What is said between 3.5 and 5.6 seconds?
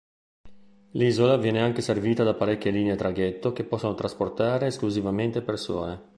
che possono trasportare esclusivamente